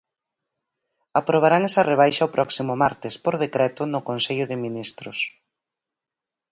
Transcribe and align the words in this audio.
Aprobarán 1.19 1.63
esa 1.69 1.87
rebaixa 1.91 2.27
o 2.27 2.33
próximo 2.37 2.73
martes, 2.83 3.13
por 3.23 3.35
decreto, 3.43 3.81
no 3.93 3.99
Consello 4.09 4.45
de 4.47 4.57
Ministros. 4.65 5.17